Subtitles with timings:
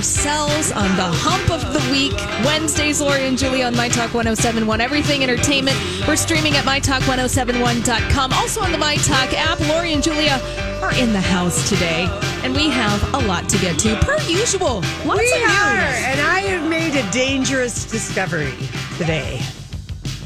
[0.00, 2.14] Ourselves on the hump of the week.
[2.42, 4.80] Wednesdays, Lori and Julie on My Talk 1071.
[4.80, 5.76] Everything entertainment.
[6.08, 8.32] We're streaming at MyTalk1071.com.
[8.32, 9.60] Also on the My Talk app.
[9.68, 10.40] Lori and Julia
[10.80, 12.08] are in the house today.
[12.42, 14.76] And we have a lot to get to, per usual.
[15.04, 15.50] Lots we of news.
[15.50, 18.54] are, and I have made a dangerous discovery
[18.96, 19.38] today.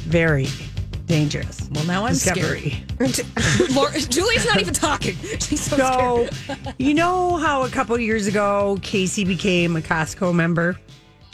[0.06, 0.46] Very
[1.06, 1.68] dangerous.
[1.72, 2.82] Well, now I'm discovery.
[3.74, 5.14] Lori, Julie's not even talking.
[5.40, 6.74] She's so, So, scared.
[6.78, 10.78] you know how a couple years ago Casey became a Costco member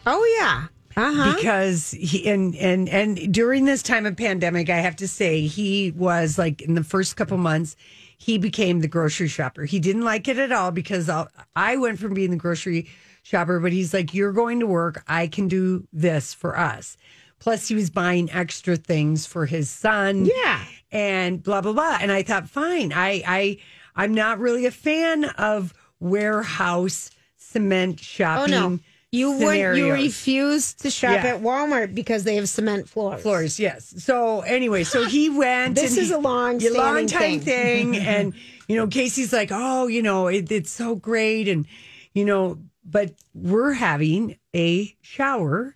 [0.07, 0.67] Oh yeah.
[0.97, 1.35] Uh huh.
[1.37, 5.93] because he and and and during this time of pandemic, I have to say he
[5.93, 7.77] was like in the first couple months.
[8.19, 9.65] He became the grocery shopper.
[9.65, 12.89] He didn't like it at all because i I went from being the grocery
[13.23, 15.03] shopper, but he's like, "You're going to work.
[15.07, 16.97] I can do this for us."
[17.41, 20.27] Plus, he was buying extra things for his son.
[20.27, 20.63] Yeah.
[20.93, 21.99] and blah blah blah.
[22.01, 22.93] And I thought, fine.
[22.93, 23.57] I I
[23.97, 28.55] I'm not really a fan of warehouse cement shopping.
[28.55, 28.79] Oh no.
[29.13, 31.35] You would you refuse to shop Yeah.
[31.35, 33.23] at Walmart because they have cement floors.
[33.23, 33.59] floors.
[33.59, 33.93] Yes.
[33.99, 35.75] So anyway, so he went.
[35.75, 37.93] This is he- a long yeah, long time thing.
[37.95, 38.35] thing, and
[38.69, 41.67] you know, Casey's like, oh, you know, it, it's so great, and
[42.15, 45.75] you know, but we're having a shower,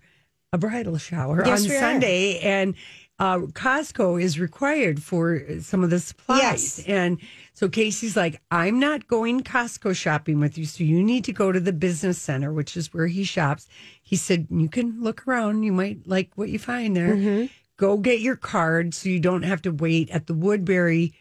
[0.54, 1.80] a bridal shower Yes, on we are.
[1.80, 2.74] Sunday, and
[3.18, 6.84] uh, Costco is required for some of the supplies, Yes.
[6.86, 7.18] and.
[7.56, 10.64] So Casey's like, I'm not going Costco shopping with you.
[10.64, 13.68] So you need to go to the business center, which is where he shops.
[14.02, 15.62] He said, You can look around.
[15.62, 17.14] You might like what you find there.
[17.14, 17.46] Mm-hmm.
[17.76, 21.14] Go get your card so you don't have to wait at the Woodbury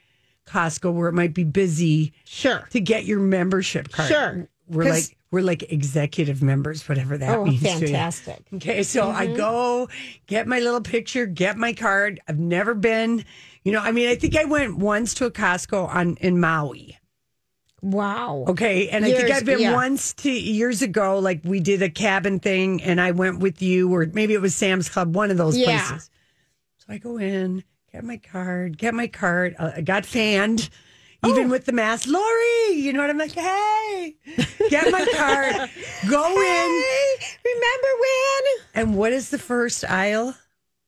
[0.48, 2.68] Costco where it might be busy Sure.
[2.72, 4.10] to get your membership card.
[4.10, 4.50] Sure.
[4.74, 7.62] We're like we're like executive members, whatever that Oh, means.
[7.64, 8.46] fantastic.
[8.46, 8.56] Mm-hmm.
[8.58, 9.90] Okay, so I go
[10.28, 12.20] get my little picture, get my card.
[12.28, 13.26] I've never been,
[13.64, 16.98] you know, I mean, I think I went once to a Costco on in Maui.
[17.82, 18.46] Wow.
[18.48, 19.74] Okay, and I think I've been yeah.
[19.74, 23.94] once to years ago, like we did a cabin thing, and I went with you,
[23.94, 25.66] or maybe it was Sam's Club, one of those Yeah.
[25.86, 26.10] places.
[26.78, 29.56] So I go in, get my card, get my card.
[29.60, 30.70] Uh, I got fanned,
[31.24, 31.30] Oh.
[31.30, 32.08] even with the mask.
[32.08, 33.32] Lori, you know what I'm like?
[33.34, 34.16] Hey,
[34.70, 35.56] get my card,
[36.10, 36.84] go in,
[37.46, 38.42] Remember when?
[38.76, 40.36] and what is the first aisle?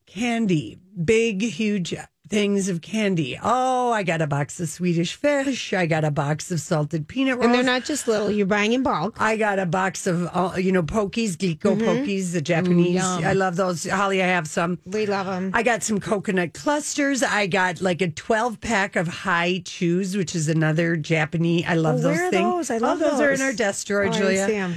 [0.06, 1.94] Candy, big, huge
[2.30, 3.38] things of candy.
[3.42, 5.74] Oh, I got a box of Swedish fish.
[5.74, 7.46] I got a box of salted peanut rolls.
[7.46, 8.32] And they're not just little.
[8.32, 9.16] You're buying in bulk.
[9.20, 11.82] I got a box of, uh, you know, Pockys, Glico Mm-hmm.
[11.88, 13.02] Pockys, the Japanese.
[13.04, 13.86] I love those.
[13.88, 14.80] Holly, I have some.
[14.86, 15.52] We love them.
[15.54, 17.22] I got some coconut clusters.
[17.24, 21.66] I got like a 12 pack of Hi-Chews, which is another Japanese.
[21.68, 22.32] I love Oh, those things.
[22.32, 22.72] those?
[22.72, 23.20] I love oh, those.
[23.22, 24.46] are in our desk drawer, Oh, I Julia.
[24.48, 24.76] see 'em.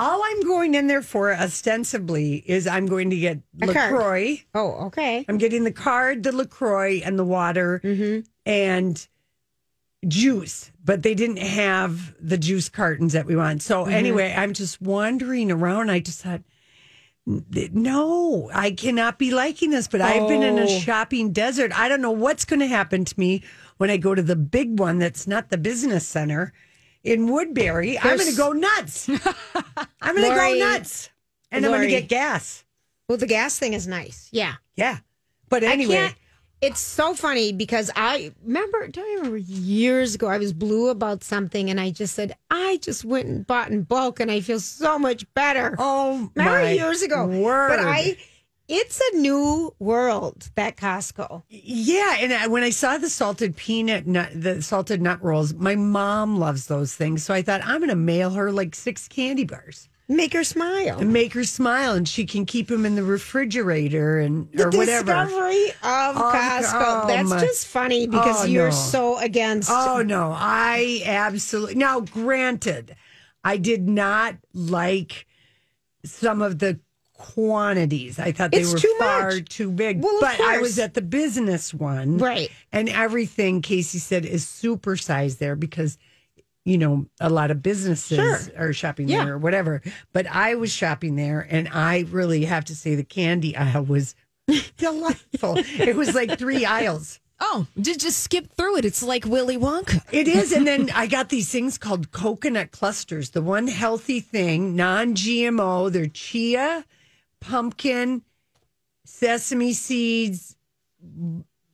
[0.00, 3.92] All I'm going in there for ostensibly is I'm going to get A card.
[3.92, 4.42] LaCroix.
[4.54, 5.24] oh, okay.
[5.28, 8.20] I'm getting the card, the LaCroix, and the water Mm-hmm.
[8.46, 9.06] and
[10.08, 13.60] juice, but they didn't have the juice cartons that we want.
[13.62, 13.92] So, Mm-hmm.
[13.92, 15.90] anyway, I'm just wandering around.
[15.90, 16.40] I just thought,
[17.26, 20.66] no, I cannot be liking this, but I've been in a Oh.
[20.66, 21.78] shopping desert.
[21.78, 23.42] I don't know what's going to happen to me
[23.76, 26.52] when I go to the big one that's not the business center
[27.04, 27.98] in Woodbury.
[27.98, 29.08] I'm going to go nuts.
[30.00, 31.10] I'm going to go nuts.
[31.50, 32.64] And I'm going to get gas.
[33.08, 34.28] Well, the gas thing is nice.
[34.32, 34.54] Yeah.
[34.76, 34.98] Yeah.
[35.48, 35.98] But anyway.
[35.98, 36.14] I.
[36.62, 41.24] It's so funny because I remember, don't you remember years ago, I was blue about
[41.24, 44.60] something and I just said, I just went and bought in bulk and I feel
[44.60, 45.74] so much better.
[45.78, 47.26] Oh, remember my years ago?
[47.26, 47.70] Word.
[47.70, 48.18] But I,
[48.72, 51.42] it's a new world, that Costco.
[51.48, 55.74] Yeah, and I, when I saw the salted peanut nut, the salted nut rolls, my
[55.74, 57.24] mom loves those things.
[57.24, 59.88] So I thought I'm going to mail her like six candy bars.
[60.08, 60.98] Make her smile.
[60.98, 64.70] and make her smile, and she can keep them in the refrigerator and The or
[64.70, 65.04] whatever.
[65.12, 66.72] discovery of Oh, Costco.
[66.74, 68.74] oh, That's my- just funny because Oh, you're no.
[68.74, 69.70] so against.
[69.72, 72.00] Oh no, I absolutely now.
[72.00, 72.96] Granted,
[73.44, 75.26] I did not like
[76.04, 76.80] some of the
[77.20, 78.18] quantities.
[78.18, 79.48] I thought they It's were too far much.
[79.48, 80.02] too big.
[80.02, 82.50] Well, of but I was at the business one, Right.
[82.72, 85.98] And everything Casey said is supersized there because
[86.64, 88.38] you know a lot of businesses Sure.
[88.68, 89.24] are shopping Yeah.
[89.24, 89.82] there or whatever.
[90.12, 94.14] But I was shopping there, and I really have to say the candy aisle was
[94.78, 95.54] delightful.
[95.58, 97.20] it was like three aisles.
[97.42, 98.84] Oh, just skip through it.
[98.84, 100.02] It's like Willy Wonka.
[100.12, 100.52] It is.
[100.52, 103.30] And then I got these things called coconut clusters.
[103.30, 106.84] The one healthy thing, non GMO, they're chia,
[107.40, 108.22] pumpkin,
[109.04, 110.56] sesame seeds,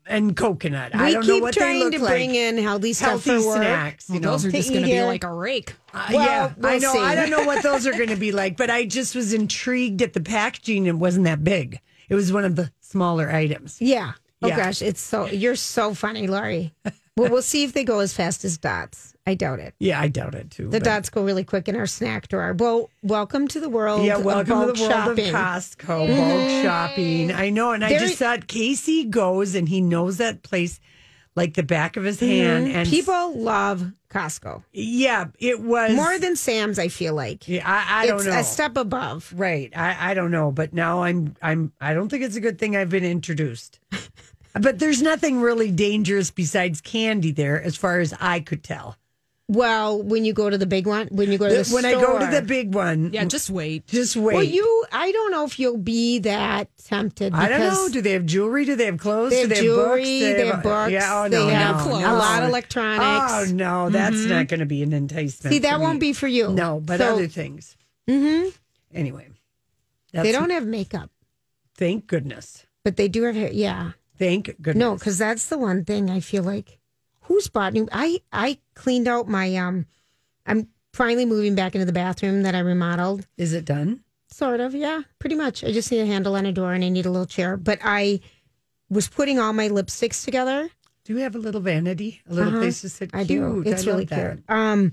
[0.08, 0.92] and coconut.
[0.94, 2.12] we I don't keep know what they trying look to like.
[2.12, 3.56] bring in healthy stuff healthy for work.
[3.58, 4.08] snacks.
[4.08, 5.06] You Well, know, those are just going to be here.
[5.06, 5.74] like a rake.
[5.92, 6.92] Uh, Well, yeah, I we'll know.
[6.92, 6.98] see.
[7.00, 10.02] I don't know what those are going to be like, but I just was intrigued
[10.02, 10.86] at the packaging.
[10.86, 11.80] It wasn't that big.
[12.08, 13.78] It was one of the smaller items.
[13.80, 14.12] Yeah.
[14.46, 14.56] Oh Yeah.
[14.56, 16.72] gosh, it's so you're so funny, Lori.
[17.16, 19.14] well, we'll see if they go as fast as dots.
[19.28, 19.74] I doubt it.
[19.80, 20.64] Yeah, I doubt it too.
[20.68, 22.54] The but- dots go really quick in our snack drawer.
[22.56, 24.04] Well, welcome to the world.
[24.04, 25.28] Yeah, of welcome to the world shopping.
[25.28, 27.32] of Costco, bulk shopping.
[27.32, 30.78] I know, and I There- just thought Casey goes and he knows that place
[31.34, 32.66] like the back of his hand.
[32.68, 32.90] And Mm-hmm.
[32.90, 36.78] People love Costco yeah, it was more than Sam's.
[36.78, 38.38] I feel like Yeah, I, I don't know.
[38.38, 39.30] a step above.
[39.36, 42.58] Right, I, I don't know, but now I'm I'm I don't think it's a good
[42.58, 43.80] thing I've been introduced.
[44.60, 48.96] But there's nothing really dangerous besides candy there, as far as I could tell.
[49.48, 51.92] Well, when you go to the big one, when you go to the, when I
[51.92, 53.86] go to the big one, Yeah, just wait.
[53.86, 54.34] just wait.
[54.34, 57.32] Well, you, I don't know if you'll be that tempted.
[57.32, 57.88] I don't know.
[57.88, 58.64] Do they have jewelry?
[58.64, 59.30] Do they have clothes?
[59.30, 60.36] They have Do they jewelry, have books?
[60.42, 61.22] they have books, Yeah.
[61.24, 62.00] Oh they no, have no, clothes.
[62.02, 62.14] no.
[62.14, 63.32] a lot of electronics.
[63.32, 65.52] Oh no, that's not going to be an enticement.
[65.54, 66.08] See, that for won't me.
[66.08, 66.48] be for you.
[66.48, 67.76] No, but So, other things.
[68.10, 68.48] Mm-hmm.
[68.94, 69.28] Anyway,
[70.12, 71.10] that's, they don't have makeup,
[71.76, 72.66] Thank goodness.
[72.82, 73.50] but they do have hair.
[73.52, 73.92] Yeah.
[74.18, 74.76] Thank goodness.
[74.80, 76.78] No, because that's the one thing I feel like
[77.22, 77.88] who's bought new.
[77.92, 79.86] I I cleaned out my um.
[80.46, 83.26] I'm finally moving back into the bathroom that I remodeled.
[83.36, 84.00] is it done?
[84.30, 85.64] Sort of, yeah, pretty much.
[85.64, 87.56] I just need a handle on a door and I need a little chair.
[87.56, 88.20] But I
[88.90, 90.68] was putting all my lipsticks together.
[91.04, 92.60] Do you have a little vanity, a little Uh-huh.
[92.60, 93.10] place to sit?
[93.14, 93.62] I do.
[93.66, 94.42] It's I really cute.
[94.48, 94.92] Um,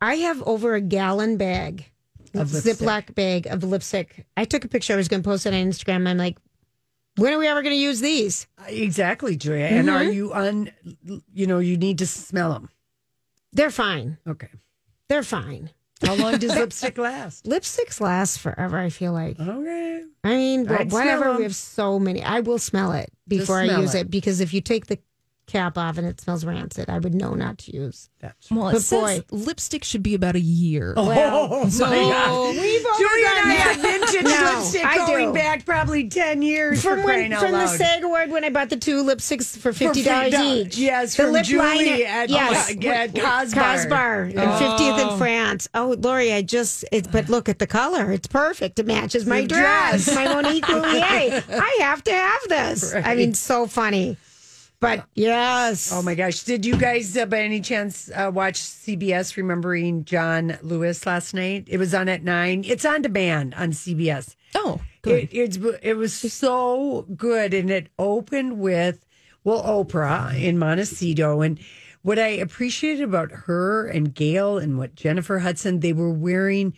[0.00, 1.86] I have over a gallon bag,
[2.34, 2.48] Of.
[2.48, 4.26] Ziploc bag of lipstick.
[4.36, 4.92] I took a picture.
[4.92, 6.06] I was going to post it on Instagram.
[6.06, 6.36] I'm like,
[7.16, 8.46] when are we ever going to use these?
[8.66, 9.64] Exactly, Julia.
[9.66, 9.96] And Mm-hmm.
[9.96, 10.70] are you on?
[11.32, 12.68] You know, you need to smell them.
[13.52, 14.18] They're fine.
[14.26, 14.50] Okay.
[15.08, 15.70] They're fine.
[16.02, 17.44] How long does lipstick last?
[17.46, 18.78] Lipsticks last forever.
[18.78, 19.40] I feel like.
[19.40, 20.02] Okay.
[20.24, 22.22] I mean, I'd smell We have so many.
[22.22, 24.00] I will smell it before I use it.
[24.02, 24.10] it.
[24.10, 24.98] because if you take the
[25.46, 28.08] cap off and it smells rancid, I would know not to use.
[28.20, 29.24] That's Well, it But says boy.
[29.30, 30.92] lipstick should be about a year.
[30.96, 31.06] Oh
[31.64, 32.48] my So- God.
[32.56, 35.34] We've Julia and I have vintage No, lipstick I going do.
[35.34, 37.66] back probably 10 years From for when, from the.
[37.68, 40.66] SAG award when I bought the two lipsticks for fifty dollars $50.
[40.66, 40.78] each.
[40.78, 43.52] Yes, the from lip Julie liner at- yes, uh, at Cosbar.
[43.54, 45.68] Cosbar, and fiftieth in France.
[45.74, 48.78] Oh, Lori, I just it's but look at the color; it's perfect.
[48.78, 50.14] It matches my dress, dress.
[50.16, 51.44] my Monique Lhuillier.
[51.50, 52.94] I have to have this.
[52.94, 54.16] I mean, so funny.
[54.78, 56.42] But yes, Oh my gosh.
[56.42, 61.64] Did you guys, uh, by any chance, uh, watch CBS Remembering John Lewis last night?
[61.68, 62.62] It was on at nine.
[62.66, 64.36] It's on demand on CBS.
[64.54, 65.24] Oh, good.
[65.24, 67.54] It, it's, it was so good.
[67.54, 69.06] And it opened with,
[69.44, 71.40] well, Oprah in Montecito.
[71.40, 71.58] And
[72.02, 76.74] what I appreciated about her and Gayle and what Jennifer Hudson, they were wearing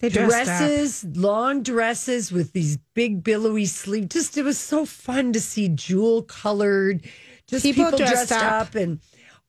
[0.00, 0.58] they dressed up.
[0.58, 4.08] dresses, long dresses with these big billowy sleeves.
[4.08, 7.04] Just it was so fun to see jewel colored,
[7.46, 8.68] just People people, dressed dressed, up.
[8.68, 8.74] up.
[8.74, 9.00] And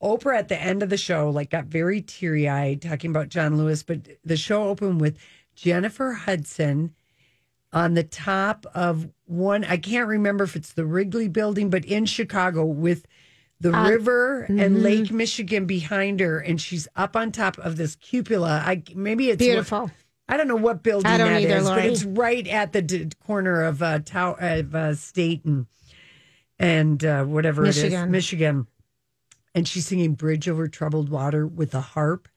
[0.01, 3.57] Oprah at the end of the show, like, got very teary eyed talking about John
[3.57, 3.83] Lewis.
[3.83, 5.17] But the show opened with
[5.55, 6.93] Jennifer Hudson
[7.73, 9.63] on the top of one.
[9.65, 13.05] I can't remember if it's the Wrigley Building, but in Chicago with
[13.61, 14.57] the Uh, river mm-hmm.
[14.57, 18.63] and Lake Michigan behind her, and she's up on top of this cupola.
[18.65, 19.91] I maybe it's Beautiful.
[20.29, 22.81] I don't know what building I don't that either, is, but it's right at the
[22.83, 25.65] d- corner of uh, Tow- of uh, State and
[26.59, 28.12] and uh, whatever it is, Michigan.
[28.12, 28.67] Michigan.
[29.55, 32.27] And she's singing "Bridge Over Troubled Water" with a harp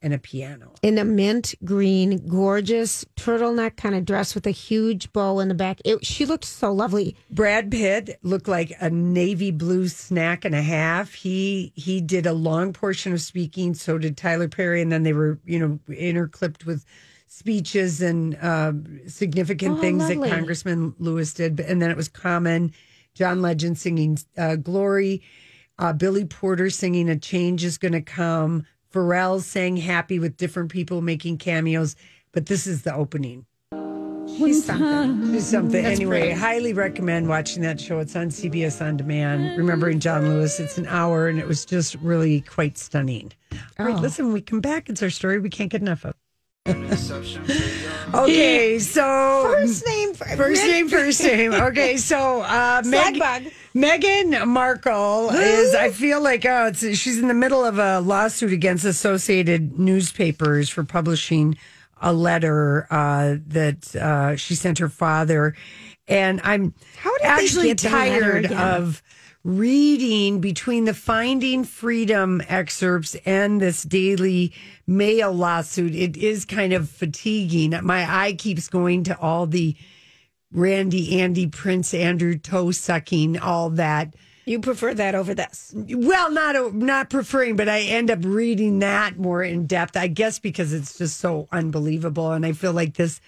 [0.00, 0.74] and a piano.
[0.82, 5.54] in a mint green, gorgeous turtleneck kind of dress with a huge bow in the
[5.54, 5.80] back.
[5.84, 7.16] It, she looked so lovely.
[7.32, 11.14] Brad Pitt looked like a navy blue snack and a half.
[11.14, 13.74] He he did a long portion of speaking.
[13.74, 16.84] So did Tyler Perry, and then they were you know interclipped with
[17.28, 18.72] speeches and uh,
[19.06, 20.28] significant Oh, things lovely.
[20.28, 21.60] that Congressman Lewis did.
[21.60, 22.72] And then it was Common,
[23.14, 25.22] John Legend singing uh, "Glory,"
[25.78, 30.70] uh, Billy Porter singing "A Change Is Going to Come." Pharrell sang "Happy" with different
[30.70, 31.94] people making cameos.
[32.32, 33.44] but this is the opening.
[34.28, 35.34] He's something.
[35.34, 35.82] It's something.
[35.82, 36.36] That's anyway, great.
[36.38, 37.98] highly recommend watching that show.
[37.98, 39.56] It's on CBS On Demand.
[39.58, 40.60] Remembering John Lewis.
[40.60, 43.32] It's an hour, and it was just really quite stunning.
[43.78, 44.00] All right, Oh.
[44.00, 44.88] listen, when we come back.
[44.90, 46.14] It's our story we can't get enough of.
[48.14, 51.54] okay, so First name, First name, first name.
[51.54, 53.52] Okay, so uh, Meg.
[53.74, 55.74] Meghan Markle is.
[55.74, 60.68] I feel like oh, it's, she's in the middle of a lawsuit against Associated Newspapers
[60.68, 61.56] for publishing
[62.02, 65.54] a letter uh, that uh, she sent her father,
[66.06, 69.02] and I'm How did they actually get the letter tired of
[69.44, 74.52] reading between the Finding Freedom excerpts and this Daily
[74.88, 75.94] Mail lawsuit.
[75.94, 77.78] It is kind of fatiguing.
[77.82, 79.76] My eye keeps going to all the
[80.50, 84.14] Randy, Andy, Prince Andrew toe sucking, all that.
[84.46, 85.74] You prefer that over this.
[85.76, 89.94] Well, not not preferring, but I end up reading that more in depth.
[89.94, 93.20] I guess because it's just so unbelievable, and I feel like this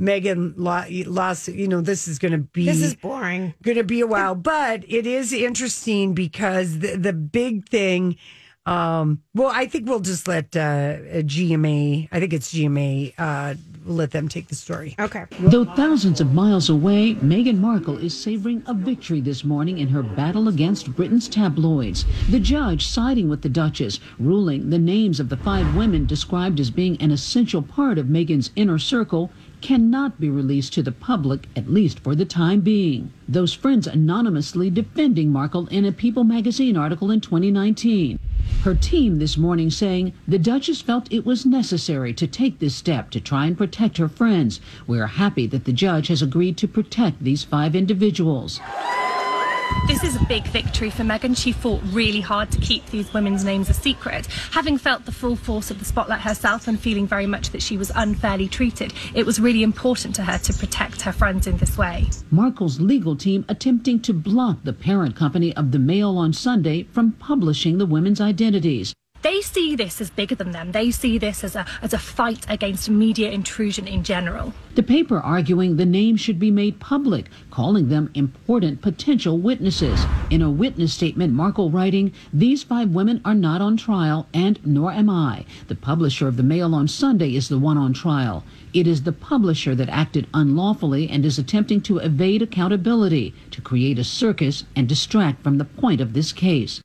[0.00, 1.56] Meghan law, lawsuit.
[1.56, 3.52] You know, this is going to be This is boring.
[3.62, 8.16] going to be a while, but it is interesting because the the big thing.
[8.64, 12.08] Um, well, I think we'll just let uh, GMA.
[12.12, 13.14] I think it's GMA.
[13.18, 13.54] Uh,
[13.84, 14.94] let them take the story.
[15.00, 15.24] Okay.
[15.40, 20.04] Though thousands of miles away, Meghan Markle is savoring a victory this morning in her
[20.04, 22.04] battle against Britain's tabloids.
[22.30, 26.70] The judge siding with the Duchess, ruling the names of the five women described as
[26.70, 31.70] being an essential part of Meghan's inner circle cannot be released to the public, at
[31.70, 33.12] least for the time being.
[33.28, 38.18] Those friends anonymously defending Markle in a People magazine article in 2019.
[38.62, 43.10] Her team this morning saying the Duchess felt it was necessary to take this step
[43.10, 44.60] to try and protect her friends.
[44.86, 48.60] We are happy that the judge has agreed to protect these five individuals.
[49.88, 51.36] This is a big victory for Meghan.
[51.36, 54.26] She fought really hard to keep these women's names a secret.
[54.52, 57.76] Having felt the full force of the spotlight herself and feeling very much that she
[57.76, 61.76] was unfairly treated, it was really important to her to protect her friends in this
[61.76, 62.06] way.
[62.30, 67.12] Markle's legal team attempting to block the parent company of the Mail on Sunday from
[67.12, 68.94] publishing the women's identities.
[69.22, 70.72] They see this as bigger than them.
[70.72, 74.52] They see this as a as a fight against media intrusion in general.
[74.74, 80.04] The paper arguing the names should be made public, calling them important potential witnesses.
[80.28, 84.90] In a witness statement, Markle writing, These five women are not on trial, and nor
[84.90, 85.44] am I.
[85.68, 88.42] The publisher of the Mail on Sunday is the one on trial.
[88.74, 94.00] It is the publisher that acted unlawfully and is attempting to evade accountability, to create
[94.00, 96.80] a circus and distract from the point of this case.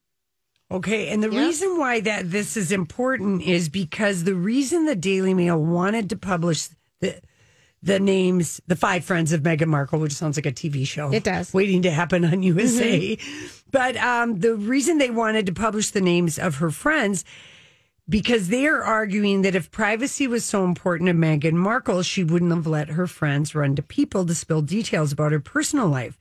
[0.69, 5.33] Okay, and the reason why that this is important is because the reason the Daily
[5.33, 6.67] Mail wanted to publish
[6.99, 7.21] the
[7.83, 11.13] the names, the five friends of Meghan Markle, which sounds like a TV show.
[11.13, 11.53] It does.
[11.53, 13.17] Waiting to happen on USA.
[13.71, 17.23] But um, the reason they wanted to publish the names of her friends
[18.09, 22.53] because they are arguing that if privacy was so important to Meghan Markle, she wouldn't
[22.53, 26.17] have let her friends run to people to spill details about her personal life.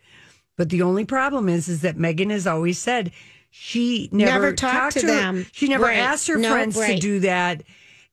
[0.56, 3.12] But the only problem is, is that Meghan has always said
[3.58, 5.46] she never, Never talked to her- them.
[5.52, 5.96] She never Right.
[5.98, 7.62] asked her No, friends to do that.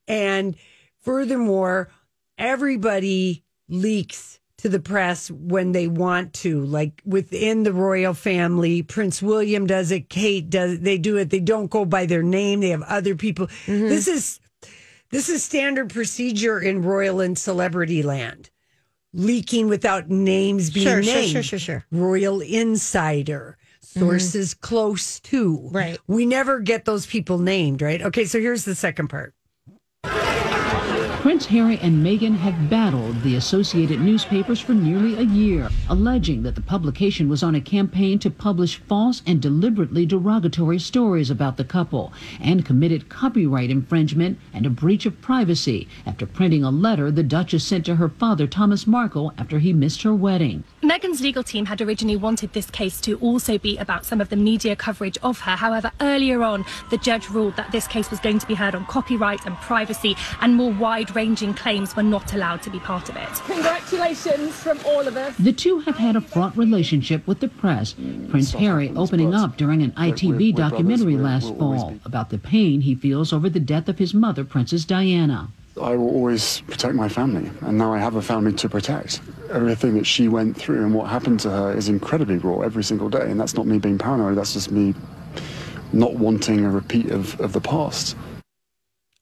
[0.07, 0.55] And
[1.01, 1.89] furthermore,
[2.37, 8.81] everybody leaks to the press when they want to, like within the royal family.
[8.81, 11.29] Prince William does it, Kate does they do it.
[11.29, 12.61] They don't go by their name.
[12.61, 13.47] They have other people.
[13.47, 13.89] Mm-hmm.
[13.89, 14.39] This is
[15.11, 18.49] this is standard procedure in royal and celebrity land.
[19.13, 21.31] Leaking without names being Sure, sure, named.
[21.31, 21.85] sure, sure, sure.
[21.91, 23.57] Royal insider.
[23.93, 24.61] Sources mm-hmm.
[24.61, 25.69] close to.
[25.71, 25.99] Right.
[26.07, 28.01] We never get those people named, right?
[28.01, 29.33] Okay, so here's the second part.
[31.33, 36.53] Prince Harry and Meghan have battled the Associated Newspapers for nearly a year, alleging that
[36.53, 41.63] the publication was on a campaign to publish false and deliberately derogatory stories about the
[41.63, 47.23] couple and committed copyright infringement and a breach of privacy after printing a letter the
[47.23, 50.63] Duchess sent to her father, Thomas Markle, after he missed her wedding.
[50.83, 54.35] Meghan's legal team had originally wanted this case to also be about some of the
[54.35, 55.55] media coverage of her.
[55.55, 58.85] However, earlier on, the judge ruled that this case was going to be heard on
[58.85, 61.22] copyright and privacy, and more wide ranging
[61.55, 63.29] claims were not allowed to be part of it.
[63.45, 65.33] Congratulations from all of us.
[65.37, 67.93] The two have had a fraught relationship with the press,
[68.29, 73.31] Prince Harry opening up during an ITV documentary last fall about the pain he feels
[73.31, 75.47] over the death of his mother, Princess Diana.
[75.81, 79.21] I will always protect my family, and now I have a family to protect.
[79.49, 83.09] Everything that she went through and what happened to her is incredibly raw every single
[83.09, 84.93] day, and that's not me being paranoid, that's just me
[85.93, 88.17] not wanting a repeat of, of the past.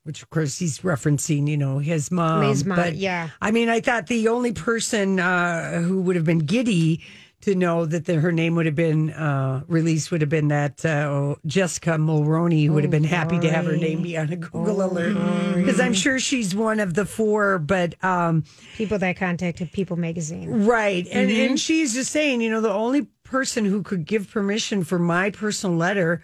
[0.03, 2.43] Which of course he's referencing, you know, his mom.
[2.43, 3.29] His mom, but yeah.
[3.41, 7.03] I mean, I thought the only person uh, who would have been giddy
[7.41, 10.85] to know that the, her name would have been uh, released would have been that
[10.85, 14.83] uh, Jessica Mulroney would have been happy to have her name be on a Google
[14.83, 17.57] alert because I'm sure she's one of the four.
[17.57, 18.43] But um,
[18.75, 20.65] People that contacted People Magazine.
[20.65, 24.83] right, and and she's just saying, you know, the only person who could give permission
[24.83, 26.23] for my personal letter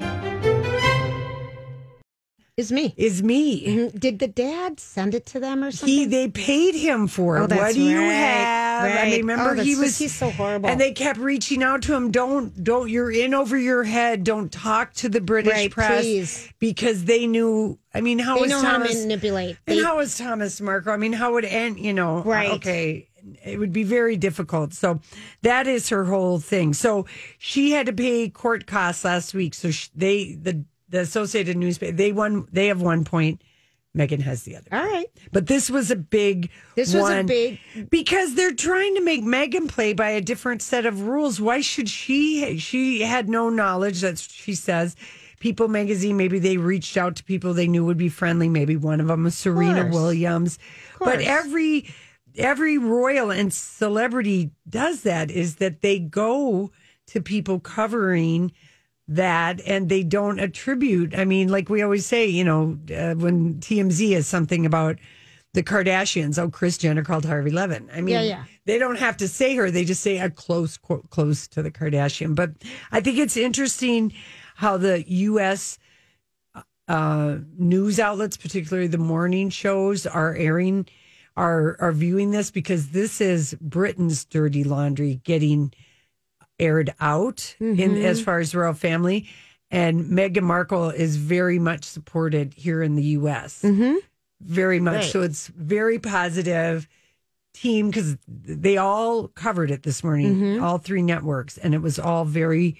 [2.61, 2.93] Is me.
[2.95, 3.65] Is me.
[3.67, 3.99] Mhm.
[3.99, 5.87] Did the dad send it to them or something?
[5.97, 7.51] He they paid him for it.
[7.51, 8.97] Oh, what do you right, have?
[8.99, 10.69] I mean, remember Oh, he was he's so horrible.
[10.69, 12.11] and they kept reaching out to him.
[12.11, 14.23] Don't don't you're in over your head.
[14.23, 16.49] Don't talk to the British Right, press please.
[16.59, 17.79] because they knew.
[17.93, 19.57] I mean, how They was know how to Thomas manipulate.
[19.67, 20.91] and They- how was Thomas Marco?
[20.91, 21.79] I mean, how would end?
[21.79, 22.51] You know, Right.
[22.51, 23.07] Okay,
[23.43, 24.73] it would be very difficult.
[24.73, 24.99] So
[25.41, 26.73] that is her whole thing.
[26.73, 27.05] So
[27.37, 29.53] she had to pay court costs last week.
[29.55, 32.47] So sh they the the Associated Newspaper they won.
[32.51, 33.41] They have one point.
[33.97, 34.67] Meghan has the other.
[34.71, 35.07] All right.
[35.33, 39.21] But this was a big This was a one big- because they're trying to make
[39.21, 41.41] Meghan play by a different set of rules.
[41.41, 42.57] Why should she?
[42.57, 44.01] She had no knowledge.
[44.01, 44.95] That she says.
[45.39, 48.47] People magazine, maybe they reached out to people they knew would be friendly.
[48.47, 49.95] Maybe one of them was Serena course.
[49.95, 50.59] Williams.
[50.99, 51.23] But course.
[51.25, 51.89] every
[52.37, 55.31] every royal and celebrity does that.
[55.31, 56.71] Is that they go
[57.07, 58.51] to people covering
[59.07, 61.17] that and they don't attribute.
[61.17, 64.97] I mean, like we always say, you know, uh, when TMZ is something about
[65.53, 67.89] the Kardashians, oh, Kris Jenner called Harvey Levin.
[67.93, 68.43] I mean, Yeah, yeah.
[68.65, 71.71] they don't have to say her; they just say a close quote close to the
[71.71, 72.35] Kardashian.
[72.35, 72.51] But
[72.91, 74.13] I think it's interesting
[74.55, 75.77] how the U.S.
[76.87, 80.87] Uh, news outlets, particularly the morning shows, are airing,
[81.35, 85.73] are are viewing this because this is Britain's dirty laundry getting
[86.61, 89.27] aired out in as far as the royal family,
[89.69, 93.61] and Meghan Markle is very much supported here in the U.S.
[93.63, 93.95] Mm-hmm.
[94.41, 95.05] Very much Right.
[95.11, 95.21] so.
[95.23, 96.87] It's very positive
[97.53, 102.25] team because they all covered it this morning, all three networks, and it was all
[102.25, 102.77] very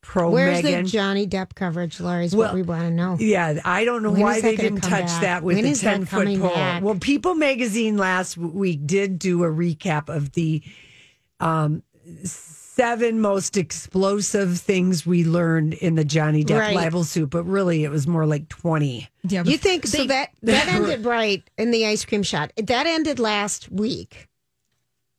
[0.00, 0.82] pro Where's Meghan.
[0.84, 2.24] the Johnny Depp coverage, Lori?
[2.26, 3.16] Is Well, what we want to know.
[3.20, 5.20] Yeah, I don't know When why they didn't touch back?
[5.22, 6.48] that with When the 10 foot pole.
[6.54, 6.82] back?
[6.82, 10.62] Well, People magazine last week did do a recap of the
[11.40, 11.82] um,
[12.74, 16.74] seven most explosive things we learned in the Johnny Depp Right.
[16.74, 19.08] libel suit, but really it was more like 20.
[19.28, 20.04] Yeah, You think so?
[20.04, 22.52] That that ended right in the ice cream shot.
[22.56, 24.28] That ended last week,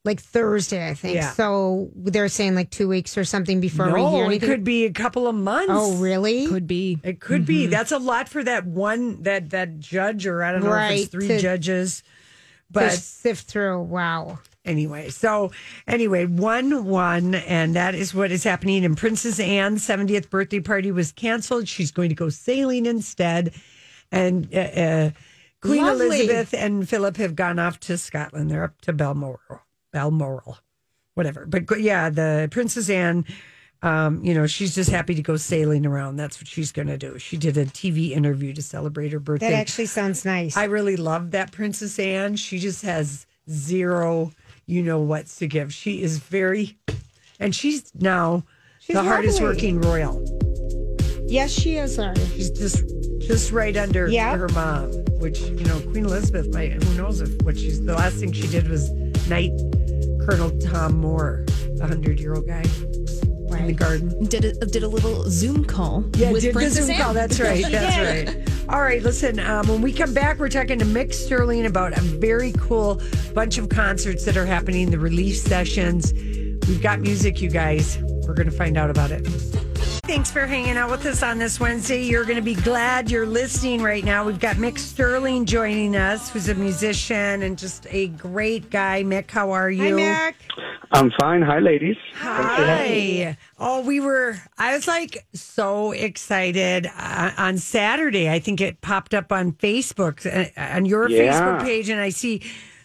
[0.03, 1.15] like Thursday, I think.
[1.15, 1.31] Yeah.
[1.31, 4.85] So they're saying like two weeks or something before we no, hear it could be
[4.85, 5.69] a couple of months.
[5.71, 6.47] Oh, really?
[6.47, 6.97] could be.
[7.03, 7.63] It could be.
[7.63, 7.71] Mm-hmm.
[7.71, 11.07] That's a lot for that one that that judge, or I don't know if it's
[11.11, 12.03] three to- judges.
[12.71, 13.81] But sift through.
[13.83, 14.39] Wow.
[14.65, 15.52] Anyway, so
[15.88, 18.86] anyway, one one, and that is what is happening.
[18.86, 21.67] And Princess Anne's 70th birthday party was canceled.
[21.67, 23.54] She's going to go sailing instead.
[24.12, 25.12] And uh, uh,
[25.62, 26.08] Queen Lovely.
[26.08, 28.52] Elizabeth and Philip have gone off to Scotland.
[28.52, 30.58] They're up to Balmoral, Balmoral,
[31.13, 31.45] whatever.
[31.45, 33.26] But yeah, the Princess Anne.
[33.82, 36.15] Um, you know, she's just happy to go sailing around.
[36.15, 37.19] That's what she's going to do.
[37.19, 39.49] She did a TV interview to celebrate her birthday.
[39.49, 40.56] That actually sounds nice.
[40.56, 42.38] I really love that Princess Anne.
[42.38, 44.32] She just has zero,
[44.65, 45.73] you know what's to give.
[45.73, 46.78] She is very,
[47.39, 48.43] and she's now
[48.80, 49.56] She's the hardest lovely.
[49.56, 50.23] working royal.
[51.28, 51.97] yes, she is.
[51.97, 52.15] Lori.
[52.36, 52.84] She's just
[53.21, 54.36] just right under Yeah.
[54.36, 56.82] her mom, which you know Queen Elizabeth might.
[56.84, 58.89] Who knows if what she's the last thing she did was
[59.30, 59.52] knight
[60.26, 61.45] Colonel Tom Moore,
[61.76, 62.63] the hundred year old guy
[63.58, 64.26] in the garden.
[64.26, 67.02] Did a, did a little Zoom call Yeah, with did the Zoom Anne.
[67.02, 67.13] call.
[67.13, 67.63] That's right.
[67.69, 67.97] That's
[68.36, 68.49] right.
[68.69, 69.39] All right, listen.
[69.39, 73.02] Um, when we come back, we're talking to Mick Sterling about a very cool
[73.34, 76.13] bunch of concerts that are happening, the relief sessions.
[76.13, 77.97] We've got music, you guys.
[78.26, 79.28] We're going to find out about it.
[80.06, 82.04] Thanks for hanging out with us on this Wednesday.
[82.04, 84.26] You're going to be glad you're listening right now.
[84.26, 89.04] We've got Mick Sterling joining us, who's a musician and just a great guy.
[89.04, 89.97] Mick, how are you?
[89.97, 90.72] Hi, Mick.
[90.93, 91.41] I'm fine.
[91.41, 91.97] Hi, ladies.
[92.13, 93.36] Hi.
[93.58, 98.29] Oh, we were, I was like so excited uh, on Saturday.
[98.29, 101.32] I think it popped up on Facebook, uh, on your Yeah.
[101.34, 102.43] Facebook page, and I see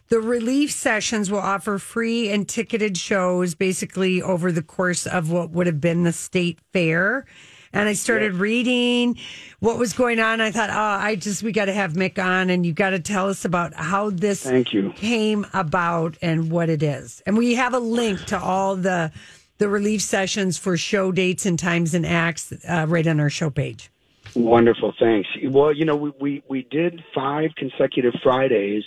[0.09, 5.51] the relief sessions will offer free and ticketed shows basically over the course of what
[5.51, 7.27] would have been the state fair.
[7.75, 9.18] And I started reading
[9.61, 10.40] what was going on.
[10.40, 13.01] I thought, oh, I just, we got to have Mick on and you got to
[13.01, 14.92] tell us about how this Thank you.
[14.92, 17.23] came about and what it is.
[17.27, 19.12] And we have a link to all the
[19.59, 23.51] the relief sessions for show dates and times and acts uh, right on our show
[23.51, 23.90] page.
[24.37, 24.94] Wonderful.
[25.01, 25.29] Thanks.
[25.49, 28.85] Well, you know, we, we, we did five consecutive Fridays,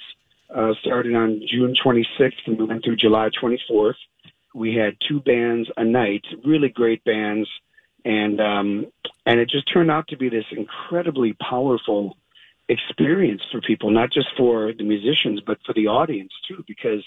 [0.56, 3.96] uh, starting on June 26th and we went through July 24th.
[4.56, 7.50] We had two bands a night, really great bands.
[8.06, 8.86] And, um,
[9.26, 12.18] and it just turned out to be this incredibly powerful
[12.70, 17.04] experience for people, not just for the musicians, but for the audience too, because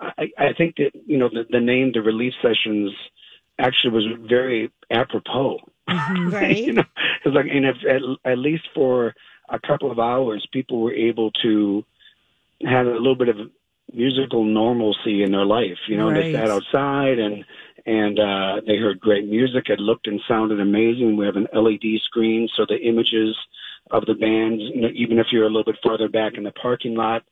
[0.00, 2.92] I, I think that, you know, the, the name, the relief sessions
[3.58, 5.58] actually was very apropos.
[5.88, 5.96] Right.
[5.96, 6.56] Mm-hmm.
[6.56, 6.84] you know,
[7.24, 9.14] it's like, and if at, at least for
[9.48, 11.84] a couple of hours, people were able to
[12.64, 13.36] have a little bit of
[13.92, 15.78] musical normalcy in their life.
[15.88, 17.44] You know, and they sat outside and
[17.86, 19.68] and uh, they heard great music.
[19.68, 21.16] It looked and sounded amazing.
[21.16, 23.36] We have an LED screen, so the images
[23.90, 26.52] of the bands, you know, even if you're a little bit farther back in the
[26.52, 27.22] parking lot,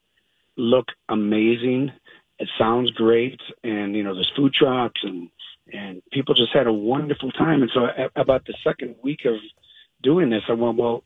[0.57, 1.93] look amazing.
[2.39, 5.29] It sounds great, and you know, there's food trucks and
[5.73, 7.63] and people just had a wonderful time.
[7.63, 7.87] And so,
[8.17, 9.37] about the second week of
[10.03, 11.05] doing this, I went, well,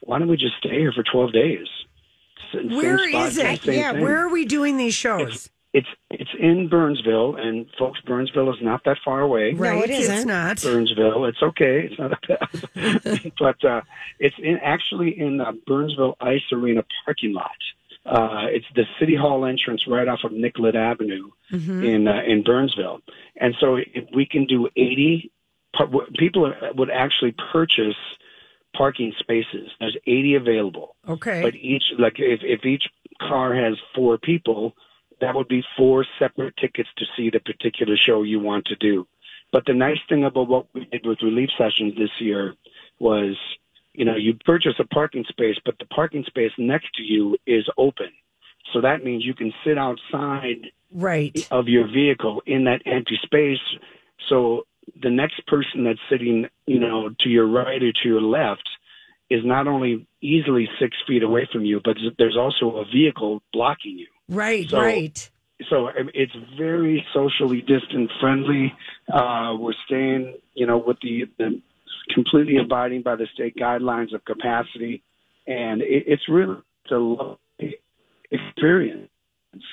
[0.00, 1.66] why don't we just stay here for 12 days?
[2.54, 3.60] Where is it?
[3.60, 3.78] thing.
[3.78, 5.28] Yeah, where are we doing these shows?
[5.28, 5.88] It's it's
[6.38, 9.54] in Burnsville, and folks, Burnsville is not that far away.
[9.54, 10.60] Right, it's not.
[10.62, 11.24] Burnsville.
[11.26, 11.88] It's okay.
[11.90, 13.32] It's not that bad.
[13.38, 13.80] but uh,
[14.18, 17.50] it's in actually in the Burnsville Ice Arena parking lot.
[18.06, 21.84] Uh, it's the City Hall entrance right off of Nicollet Avenue Mm-hmm.
[21.84, 23.00] in uh, in Burnsville.
[23.36, 25.32] And so if we can do 80
[25.76, 27.96] par- people would actually purchase
[28.76, 29.68] parking spaces.
[29.80, 30.94] There's 80 available.
[31.08, 31.42] Okay.
[31.42, 32.84] But each like if if each
[33.20, 34.74] car has four people,
[35.20, 39.06] that would be four separate tickets to see the particular show you want to do.
[39.52, 42.54] But the nice thing about what we did with relief sessions this year
[42.98, 43.36] was,
[43.92, 47.68] you know, you purchase a parking space, but the parking space next to you is
[47.76, 48.10] open.
[48.72, 53.58] So that means you can sit outside right of your vehicle in that empty space.
[54.28, 54.66] So
[55.02, 58.68] the next person that's sitting, you know, to your right or to your left
[59.30, 63.98] is not only easily six feet away from you, but there's also a vehicle blocking
[63.98, 64.08] you.
[64.28, 65.30] Right, So- right.
[65.68, 68.72] So it's very socially distant friendly.
[69.12, 71.60] Uh, we're staying, you know, with the, the
[72.14, 75.02] completely abiding by the state guidelines of capacity,
[75.46, 76.56] and it, it's really
[76.90, 77.76] a lovely
[78.30, 79.10] experience.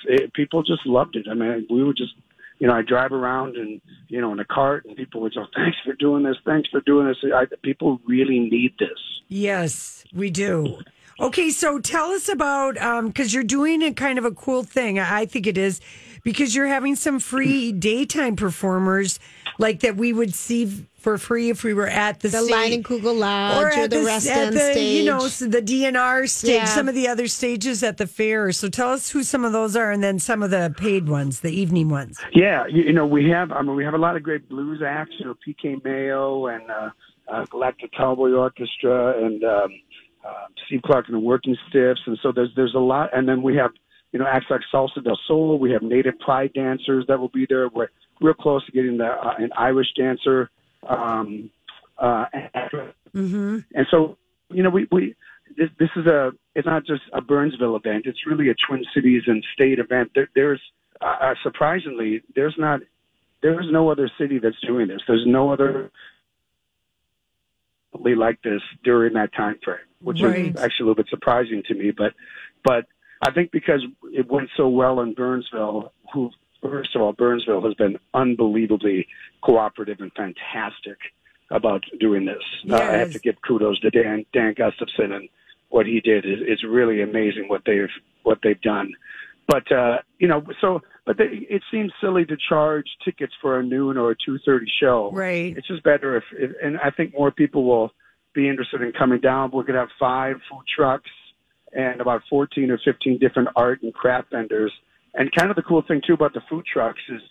[0.05, 1.25] It, people just loved it.
[1.31, 2.13] I mean, we were just,
[2.59, 5.41] you know, I drive around and you know in a cart, and people would go,
[5.43, 6.37] oh, "Thanks for doing this.
[6.45, 9.21] Thanks for doing this." I, people really need this.
[9.27, 10.79] Yes, we do.
[11.19, 14.99] Okay, so tell us about um, because you're doing a kind of a cool thing.
[14.99, 15.81] I think it is
[16.23, 19.19] because you're having some free daytime performers
[19.57, 23.17] like that we would see for free if we were at the The state- Leinenkugel
[23.17, 24.99] Lodge or at the s- Rest at the, stage.
[24.99, 26.65] You know, s- the DNR stage, Yeah.
[26.65, 28.51] some of the other stages at the fair.
[28.51, 31.39] So tell us who some of those are, and then some of the paid ones,
[31.39, 32.19] the evening ones.
[32.33, 33.53] Yeah, you, you know, we have.
[33.53, 35.13] I mean, we have a lot of great blues acts.
[35.17, 36.89] You know, PK Mayo and uh,
[37.29, 39.69] uh, Galactic Cowboy Orchestra and um,
[40.27, 43.11] uh, Steve Clark and the Working Stiffs, and so there's there's a lot.
[43.15, 43.71] And then we have
[44.11, 45.57] you know acts like Salsa del Sol.
[45.57, 47.69] We have Native Pride dancers that will be there.
[47.69, 47.87] We're
[48.19, 50.49] real close to getting the, uh, an Irish dancer.
[50.87, 51.49] Um,
[51.97, 52.25] uh,
[53.15, 53.59] Mm-hmm.
[53.73, 54.17] and so,
[54.49, 55.15] you know, we, we
[55.57, 58.05] this, this is a it's not just a Burnsville event.
[58.05, 60.11] It's really a Twin Cities and state event.
[60.13, 60.61] There, there's
[61.01, 62.81] uh, surprisingly there's not
[63.41, 65.01] there's no other city that's doing this.
[65.07, 65.89] There's no other
[68.15, 70.55] like this during that time frame, which Right.
[70.55, 71.91] is actually a little bit surprising to me.
[71.91, 72.13] But
[72.63, 72.85] but
[73.21, 77.73] I think because it went so well in Burnsville, who first of all Burnsville has
[77.73, 79.07] been unbelievably
[79.43, 80.97] cooperative and fantastic
[81.49, 82.43] about doing this.
[82.69, 85.29] Uh, I have to give kudos to Dan Dan Gustafson and
[85.69, 87.89] what he did is it's really amazing what they've
[88.23, 88.93] what they've done.
[89.47, 93.63] But uh, you know, so but they, it seems silly to charge tickets for a
[93.63, 95.09] noon or a two thirty show.
[95.13, 95.57] Right.
[95.57, 97.91] It's just better if, if, and I think more people will
[98.33, 99.51] be interested in coming down.
[99.51, 101.09] We're gonna have five food trucks
[101.73, 104.73] and about fourteen or fifteen different art and craft vendors.
[105.17, 107.21] And kind of the cool thing too about the food trucks is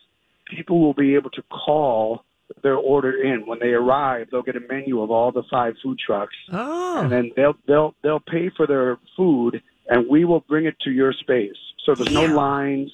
[0.47, 2.25] people will be able to call
[2.63, 3.47] their order in.
[3.47, 7.01] When they arrive, they'll get a menu of all the five food trucks, Oh.
[7.01, 10.91] and then they'll they'll they'll pay for their food, and we will bring it to
[10.91, 11.57] your space.
[11.85, 12.91] So there's no lines,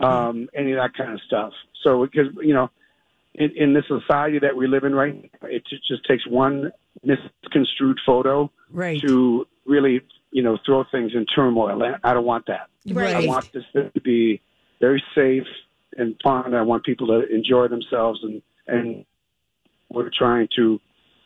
[0.00, 1.52] um, any of that kind of stuff.
[1.82, 2.70] So because you know,
[3.34, 6.72] in, in the society that we live in right now, it ju- just takes one
[7.02, 9.00] misconstrued photo Right.
[9.02, 10.00] to really
[10.34, 11.82] you know throw things in turmoil.
[11.82, 12.68] And I don't want that.
[12.90, 13.14] Right.
[13.14, 14.42] I want this to be
[14.80, 15.46] very safe
[15.96, 16.54] and fun.
[16.54, 19.06] I want people to enjoy themselves, and and
[19.88, 20.80] we're trying to,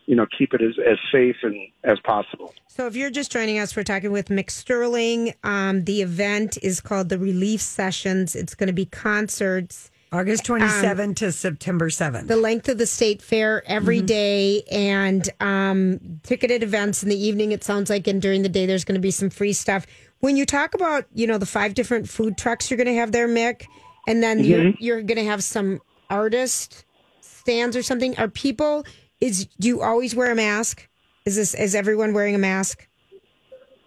[0.04, 2.52] you know, keep it as, as safe and as possible.
[2.68, 5.34] So, if you're just joining us, we're talking with Mick Sterling.
[5.42, 8.36] Um, the event is called the Relief Sessions.
[8.36, 9.90] It's going to be concerts.
[10.10, 12.26] August 27th to September 7th.
[12.28, 14.06] The length of the state fair every Mhm.
[14.06, 18.06] day and um, ticketed events in the evening, it sounds like.
[18.06, 19.86] And during the day, there's going to be some free stuff.
[20.20, 23.12] When you talk about, you know, the five different food trucks you're going to have
[23.12, 23.66] there, Mick,
[24.06, 24.76] and then you're, Mhm.
[24.80, 26.84] you're going to have some artist
[27.20, 28.16] stands or something.
[28.18, 28.84] Are people,
[29.20, 30.88] is, do you always wear a mask?
[31.26, 32.86] Is this, is everyone wearing a mask?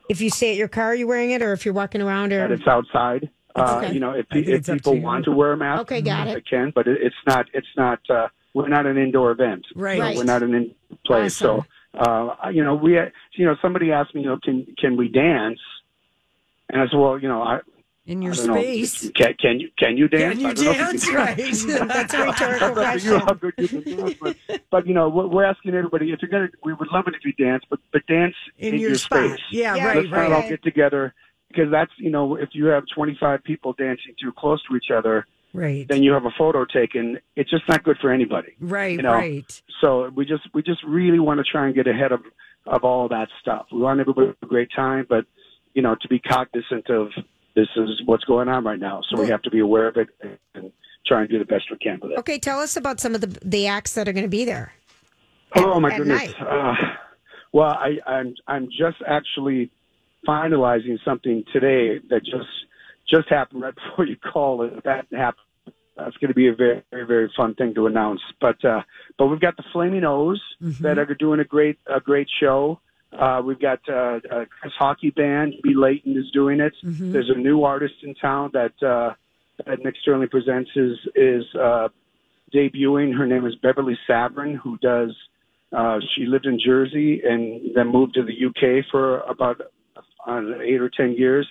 [0.10, 1.42] If you stay at your car, are you wearing it?
[1.42, 2.44] Or if you're walking around or?
[2.44, 3.30] And it's outside.
[3.56, 3.94] Uh, Okay.
[3.94, 6.36] You know, if, I if people to want to wear a mask, Okay, got it.
[6.36, 6.72] they can.
[6.74, 7.48] But it, it's not.
[7.54, 8.00] It's not.
[8.10, 9.66] Uh, we're not an indoor event.
[9.76, 9.98] Right.
[9.98, 10.18] So Right.
[10.18, 11.36] We're not an in place.
[11.36, 12.94] So, uh, you know, we.
[13.34, 15.60] You know, somebody asked me, you know, can can we dance?
[16.70, 17.60] And I said, well, you know, I.
[18.08, 18.54] In your I don't know.
[18.56, 19.12] space.
[19.16, 20.34] Can, can you can you dance?
[20.34, 21.06] Can you I don't know if dance?
[21.06, 21.16] can
[21.78, 21.88] Right.
[21.88, 24.36] That's a rhetorical That's up to you how good you can dance, but,
[24.72, 26.50] but you know, we're, we're asking everybody if you're gonna.
[26.66, 29.40] We would love it if you dance, but but dance In in, your your, space.
[29.52, 30.50] Yeah, Yeah, right, Let's not all right.
[30.50, 31.14] get together
[31.52, 35.26] because that's you know, if you have 25 people dancing too close to each other,
[35.54, 35.88] Right.
[35.88, 37.20] then you have a photo taken.
[37.36, 38.56] It's just not good for anybody.
[38.60, 39.14] Right, you know?
[39.14, 39.62] right.
[39.82, 42.22] So we just we just really want to try and get ahead of
[42.66, 43.66] of all that stuff.
[43.72, 45.26] We want everybody to have a great time, but
[45.74, 47.10] you know, to be cognizant of
[47.56, 49.02] this is what's going on right now.
[49.10, 50.08] So we have to be aware of it
[50.54, 50.72] and
[51.06, 52.20] try and do the best we can with it.
[52.20, 54.74] Okay, tell us about some of the the acts that are going to be there.
[55.56, 56.34] Oh my at goodness.
[56.40, 56.74] Uh,
[57.52, 59.70] well, I, I'm I'm just actually
[60.28, 62.50] finalizing something today that just
[63.10, 64.72] just happened right before you called.
[64.72, 65.46] It that happened.
[65.98, 68.22] That's going to be a very very very fun thing to announce.
[68.40, 68.82] But uh,
[69.18, 70.42] but we've got the Flaming O's
[70.82, 72.80] that are doing a great a great show.
[73.12, 75.56] Uh, we've got uh, uh, Chris Hawkey Band.
[75.64, 75.74] B.
[75.76, 76.74] Layton is doing it.
[76.84, 77.12] Mhm.
[77.12, 79.14] There's a new artist in town that uh,
[79.66, 81.90] that Nick Sterling presents is is uh,
[82.54, 83.16] debuting.
[83.16, 85.16] Her name is Beverly Sabrin, who does.
[85.74, 89.62] Uh, she lived in Jersey and then moved to the UK for about
[90.28, 91.48] uh, eight or ten years.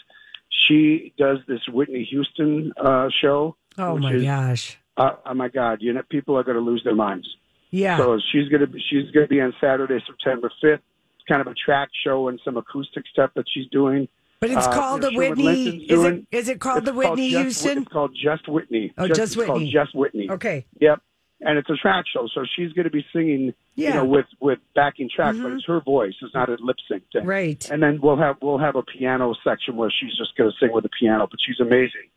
[0.66, 3.56] She does this Whitney Houston uh, show.
[3.78, 4.76] Oh my is- gosh.
[4.96, 5.78] Uh, oh my God!
[5.80, 7.26] You know, people are going to lose their minds.
[7.70, 7.96] Yeah.
[7.96, 10.80] So she's going to be, she's going to be on Saturday, September fifth.
[11.16, 14.08] It's kind of a track show and some acoustic stuff that she's doing.
[14.40, 15.86] But it's Uh, called the Whitney.
[15.86, 17.78] Is it, is it called it's the Whitney Houston?
[17.78, 18.92] It's called Just Whitney.
[18.98, 19.72] Oh, just, Just it's called Whitney.
[19.72, 20.30] Just Whitney.
[20.30, 20.66] Okay.
[20.80, 21.00] Yep.
[21.42, 23.88] And it's a track show, so she's going to be singing, Yeah.
[23.88, 26.12] you know, with with backing tracks, but it's her voice.
[26.20, 27.24] It's not a lip sync thing.
[27.24, 27.66] Right.
[27.70, 30.70] And then we'll have we'll have a piano section where she's just going to sing
[30.72, 32.08] with the piano, but she's amazing.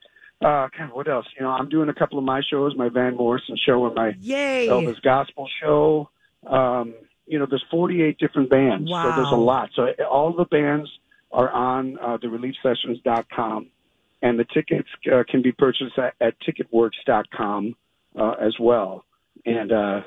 [0.42, 1.26] Uh, God, what else?
[1.40, 4.14] You know, I'm doing a couple of my shows, my Van Morrison show and my
[4.20, 4.68] Yay.
[4.68, 6.10] Elvis Gospel show.
[6.46, 6.94] Um,
[7.26, 9.70] you know, there's 48 different bands, so there's a lot.
[9.74, 10.90] So all the bands
[11.32, 13.68] are on uh, the reliefsessions.com,
[14.22, 17.76] and the tickets uh, can be purchased at, at ticketworks.com
[18.20, 19.06] uh, as well.
[19.46, 20.02] And uh,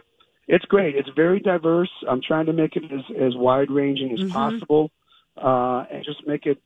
[0.49, 0.97] it's great.
[0.97, 1.91] It's very diverse.
[2.09, 4.33] I'm trying to make it as, as wide ranging as Mhm.
[4.33, 4.91] possible,
[5.37, 6.59] uh, and just make it,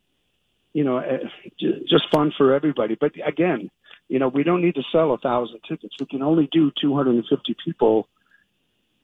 [0.72, 1.18] you know, uh,
[1.58, 2.94] j- just fun for everybody.
[3.00, 3.70] But again,
[4.08, 5.94] you know, we don't need to sell a thousand tickets.
[5.98, 8.08] We can only do 250 people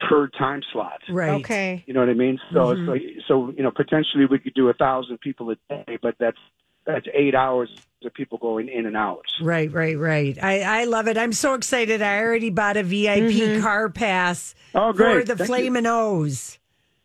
[0.01, 1.01] per time slot.
[1.09, 1.31] Right.
[1.31, 1.83] Okay.
[1.87, 2.39] You know what I mean?
[2.53, 2.73] So Mhm.
[2.79, 6.17] it's like, so you know, potentially we could do a thousand people a day, but
[6.19, 6.39] that's
[6.87, 7.69] that's eight hours
[8.05, 9.23] of people going in and out.
[9.41, 10.39] Right, right, right.
[10.43, 11.19] I, I love it.
[11.19, 12.03] I'm so excited.
[12.03, 13.63] I already bought a VIP Mhm.
[13.63, 15.07] car pass Oh, great.
[15.09, 15.27] for great.
[15.27, 15.49] the Thank.
[15.49, 16.59] Flamin' O's.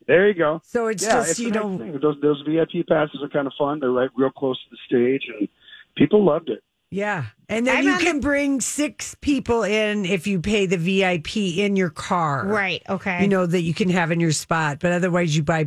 [0.08, 0.62] There you go.
[0.66, 2.00] So it's yeah, just, it's you a nice know- thing.
[2.02, 3.80] those those VIP passes are kind of fun.
[3.80, 5.48] They're right real close to the stage, and
[5.96, 6.62] people loved it.
[6.94, 7.26] Yeah.
[7.48, 11.38] And then I'm you on can bring six people in if you pay the VIP
[11.58, 12.46] in your car.
[12.46, 12.82] Right.
[12.88, 13.22] Okay.
[13.22, 14.80] You know, that you can have in your spot.
[14.80, 15.66] But otherwise, you buy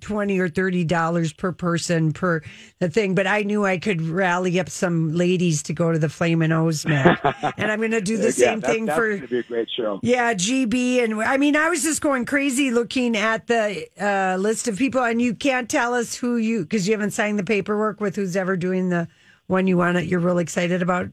[0.00, 2.42] twenty or $30 per person per
[2.80, 3.14] the thing.
[3.14, 6.84] But I knew I could rally up some ladies to go to the Flamin' O's,
[6.84, 7.16] man.
[7.56, 9.08] and I'm going to do the Yeah, same that- thing that's for.
[9.08, 10.00] going to be a great show.
[10.02, 11.02] Yeah, GB.
[11.04, 15.02] And I mean, I was just going crazy looking at the uh, list of people,
[15.02, 18.36] and you can't tell us who you, because you haven't signed the paperwork with who's
[18.36, 19.06] ever doing the
[19.46, 21.08] one you want to, you're really excited about.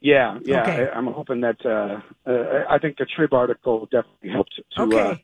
[0.00, 0.62] Yeah, yeah.
[0.62, 0.88] Okay.
[0.88, 1.56] I, I'm hoping that.
[1.64, 4.54] Uh, uh, I think the Trib article definitely helped.
[4.76, 4.98] To, Okay.
[5.00, 5.16] Uh,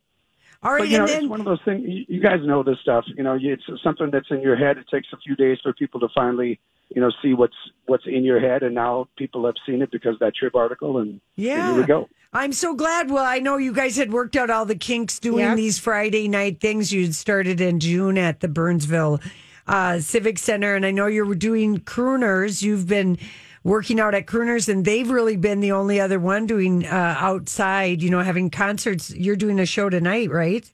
[0.67, 0.81] All right.
[0.81, 1.85] but you know, then, it's one of those things.
[1.87, 3.05] You, you guys know this stuff.
[3.17, 4.79] You know, it's something that's in your head.
[4.79, 6.59] It takes a few days for people to finally,
[6.89, 7.55] you know, see what's
[7.87, 10.99] what's in your head, and now people have seen it because of that Trib article,
[10.99, 11.67] and, and Yeah.
[11.67, 12.09] here we go.
[12.33, 13.11] I'm so glad.
[13.13, 15.57] Well, I know you guys had worked out all the kinks doing Yep.
[15.57, 16.93] these Friday night things.
[16.93, 19.21] You'd started in June at the Burnsville
[19.67, 22.63] uh, Civic Center, and I know you're doing crooners.
[22.63, 23.19] You've been
[23.63, 28.03] working out at crooners, and they've really been the only other one doing uh, outside.
[28.03, 29.15] You know, having concerts.
[29.15, 30.71] You're doing a show tonight, right?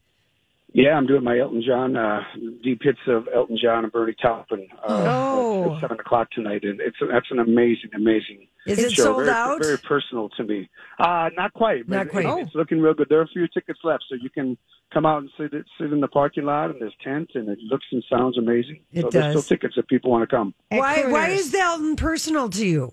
[0.73, 2.21] Yeah, I'm doing my Elton John uh,
[2.63, 5.75] deep hits of Elton John and Bernie Taupin uh, Oh.
[5.75, 8.47] at seven o'clock tonight, and it's that's an amazing, amazing.
[8.67, 9.05] Is it show.
[9.05, 9.61] sold very, out?
[9.63, 10.69] Very personal to me.
[10.99, 11.89] Uh not quite.
[11.89, 12.25] but Not quite.
[12.25, 12.39] it- Oh.
[12.39, 13.09] It's looking real good.
[13.09, 14.57] There are a few tickets left, so you can
[14.93, 17.87] come out and sit sit in the parking lot, and there's tent, and it looks
[17.91, 18.81] and sounds amazing.
[18.93, 19.45] It so there's does.
[19.47, 20.55] still tickets if people want to come.
[20.69, 21.05] Why?
[21.11, 22.91] Why is the Elton personal to you?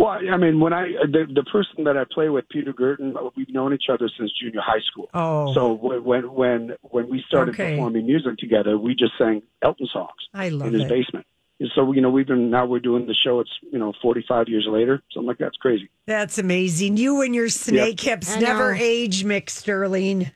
[0.00, 3.48] Well, I mean, when I the, the person that I play with, Peter Girton, we've
[3.52, 5.08] known each other since junior high school.
[5.12, 5.52] Oh.
[5.54, 7.70] so when when when when we started Okay.
[7.72, 10.88] performing music together, we just sang Elton songs I love in his it.
[10.88, 11.26] basement.
[11.60, 13.40] And so you know, we've been now we're doing the show.
[13.40, 15.90] It's you know, 45 years later, something like that's crazy.
[16.06, 16.96] That's amazing.
[16.96, 18.80] You and your snake hips I never know.
[18.80, 20.30] age, Mick Sterling.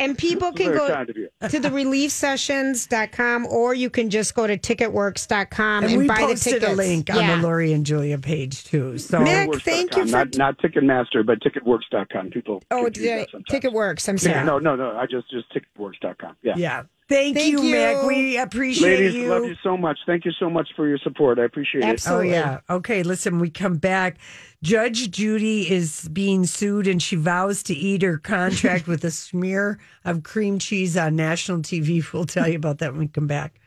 [0.00, 1.28] And people can Very go kind of you.
[1.48, 6.26] to the reliefsessions.com or you can just go to ticketworks.com and, And we buy the
[6.28, 6.72] posted tickets.
[6.72, 7.16] a link yeah.
[7.18, 8.98] on the Lori and Julia page too.
[8.98, 12.30] So Mick, thank you for not not Ticketmaster, but Ticketworks.com.
[12.30, 12.62] People.
[12.70, 13.24] Oh, confuse yeah.
[13.50, 14.08] TicketWorks.
[14.08, 14.44] I'm Yeah, sorry.
[14.46, 14.96] no, no, no.
[14.96, 16.36] I just just Ticketworks.com.
[16.42, 16.54] Yeah.
[16.56, 16.82] yeah.
[17.06, 17.74] Thank, Thank you, you.
[17.76, 18.06] Mick.
[18.06, 19.28] We appreciate Ladies, you.
[19.28, 19.98] love you so much.
[20.06, 21.38] Thank you so much for your support.
[21.38, 22.02] I appreciate it.
[22.08, 22.60] Oh yeah.
[22.70, 24.16] Okay, listen, we come back.
[24.64, 29.78] Judge Judy is being sued and she vows to eat her contract with a smear
[30.06, 32.02] of cream cheese on national TV.
[32.10, 33.60] We'll tell you about that when we come back.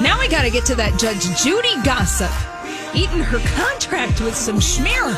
[0.00, 2.32] Now we got to get to that Judge Judy gossip.
[2.96, 5.14] Eating her contract with some schmear.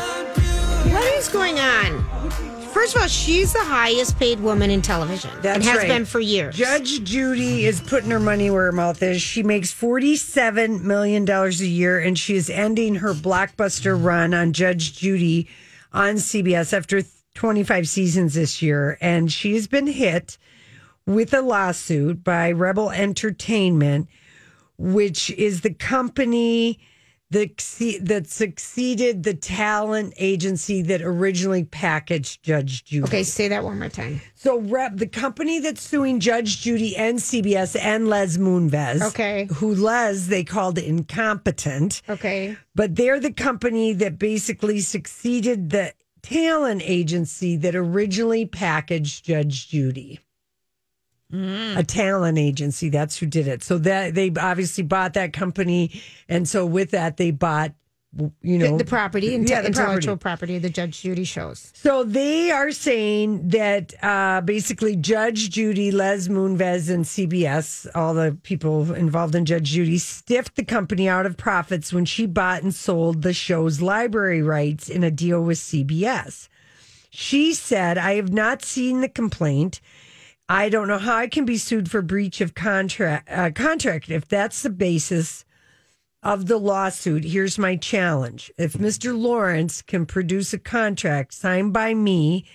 [0.93, 2.52] What is going on?
[2.73, 5.87] First of all, she's the highest paid woman in television That's and has right.
[5.87, 6.55] been for years.
[6.55, 9.21] Judge Judy is putting her money where her mouth is.
[9.21, 14.97] She makes $47 million a year, and she is ending her blockbuster run on Judge
[14.97, 15.47] Judy
[15.93, 17.03] on CBS after
[17.35, 18.97] 25 seasons this year.
[18.99, 20.39] And she has been hit
[21.05, 24.09] with a lawsuit by Rebel Entertainment,
[24.79, 26.79] which is the company
[27.33, 33.03] that, that succeeded the talent agency that originally packaged Judge Judy.
[33.03, 34.21] Okay, say that one more time.
[34.35, 39.47] So, Rep, the company that's suing Judge Judy and CBS and Les Moonves, Okay.
[39.55, 42.55] who Les they called incompetent, Okay.
[42.75, 50.19] but they're the company that basically succeeded the talent agency that originally packaged Judge Judy.
[51.33, 53.63] A talent agency, that's who did it.
[53.63, 57.73] So that they obviously bought that company, and so with that they bought,
[58.43, 60.21] you know, the, the property, inte- yeah, the intellectual property.
[60.21, 61.71] property of the Judge Judy shows.
[61.75, 68.37] So they are saying that uh, basically Judge Judy, Les Moonves, and CBS, all the
[68.43, 72.75] people involved in Judge Judy, stiffed the company out of profits when she bought and
[72.75, 76.47] sold the show's library rights in a deal with CBS.
[77.09, 79.81] She said, I have not seen the complaint.
[80.53, 83.27] I don't know how I can be sued for breach of contract.
[83.27, 85.45] Uh, contract if that's the basis
[86.21, 87.23] of the lawsuit.
[87.23, 89.19] Here's my challenge: If Mr.
[89.19, 92.45] Lawrence can produce a contract signed by me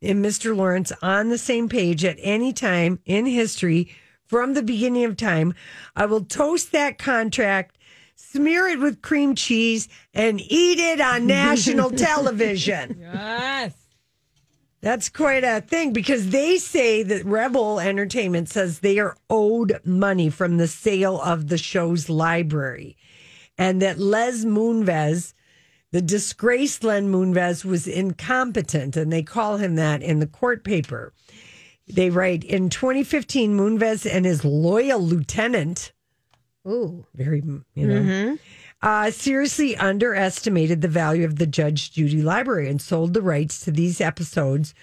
[0.00, 0.56] and Mr.
[0.56, 3.92] Lawrence on the same page at any time in history
[4.24, 5.52] from the beginning of time,
[5.96, 7.76] I will toast that contract.
[8.14, 12.98] Smear it with cream cheese and eat it on national television.
[13.00, 13.87] Yes.
[14.80, 20.30] That's quite a thing because they say that Rebel Entertainment says they are owed money
[20.30, 22.96] from the sale of the show's library
[23.56, 25.34] and that Les Moonves,
[25.90, 31.12] the disgraced Les Moonves, was incompetent and they call him that in the court paper.
[31.88, 35.92] They write in 2015, Moonves and his loyal lieutenant,
[36.68, 37.04] Ooh.
[37.14, 37.42] very,
[37.74, 38.34] you know, mm-hmm.
[38.82, 43.70] Uh, seriously underestimated the value of the Judge Judy library and sold the rights to
[43.70, 44.74] these episodes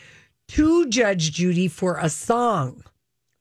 [0.50, 2.84] to Judge Judy for a song.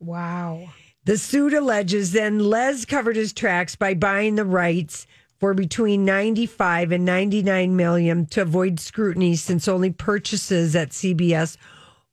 [0.01, 0.71] Wow.
[1.05, 5.07] The suit alleges then Les covered his tracks by buying the rights
[5.38, 11.57] for between 95 and 99 million to avoid scrutiny since only purchases at CBS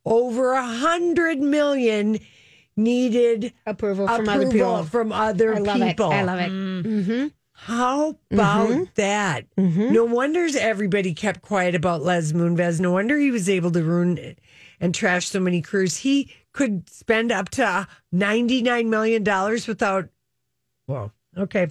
[0.03, 2.19] over a hundred million
[2.75, 4.83] needed approval from other people.
[4.83, 5.99] from other I love it.
[5.99, 6.51] I love it.
[6.51, 7.27] Mm-hmm.
[7.65, 8.83] How about mm-hmm.
[8.95, 9.45] that?
[9.55, 9.93] Mm-hmm.
[9.93, 12.79] No wonder everybody kept quiet about Les Moonves.
[12.79, 14.35] No wonder he was able to ruin
[14.79, 15.97] and trash so many careers.
[15.97, 19.23] He could spend up to $99 million
[19.67, 20.09] without.
[20.87, 21.67] Well, okay.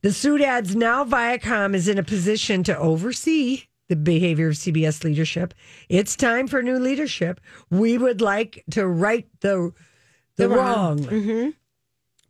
[0.00, 5.04] The suit adds now Viacom is in a position to oversee the behavior of CBS
[5.04, 5.52] leadership.
[5.90, 7.42] It's time for new leadership.
[7.68, 9.74] We would like to right the
[10.36, 10.96] the, The wrong.
[10.96, 10.98] wrong.
[10.98, 11.50] Mm-hmm.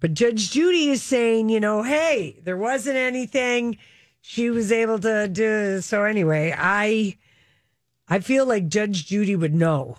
[0.00, 3.76] But Judge Judy is saying, you know, hey, there wasn't anything
[4.22, 5.80] she was able to do.
[5.82, 7.16] So anyway, I
[8.08, 9.96] I feel like Judge Judy would know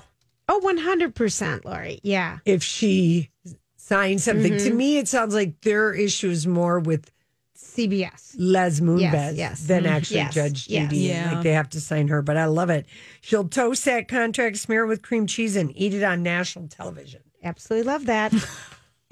[0.50, 2.00] Oh, 100%, Lori.
[2.04, 2.40] Yeah.
[2.46, 3.30] if she
[3.78, 4.54] signed something.
[4.54, 4.68] Mm-hmm.
[4.68, 7.10] To me, it sounds like their issue is more with
[7.58, 8.36] CBS.
[8.38, 9.64] Les Moonves Yes, yes.
[9.68, 10.90] than actually Yes, Judge yes.
[10.90, 11.04] Judy.
[11.04, 11.34] Yeah.
[11.36, 12.86] Like they have to sign her, but I love it.
[13.22, 17.22] She'll toast that contract, smear it with cream cheese, and eat it on national television.
[17.44, 18.34] Absolutely love that.